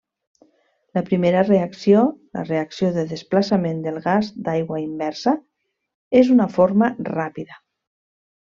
La 0.97 1.01
primera 1.09 1.43
reacció, 1.49 1.99
la 2.37 2.45
reacció 2.47 2.89
de 2.97 3.03
desplaçament 3.13 3.85
del 3.85 4.01
gas 4.09 4.33
d'aigua 4.49 4.81
inversa, 4.87 5.37
és 6.23 6.33
una 6.39 6.49
forma 6.59 6.93
ràpida. 7.15 7.63